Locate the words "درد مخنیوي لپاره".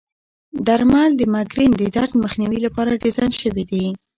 1.95-2.99